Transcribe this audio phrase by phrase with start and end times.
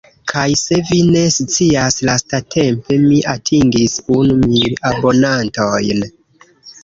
[0.31, 6.03] Kaj se vi ne scias lastatempe mi atingis unu mil abonantojn.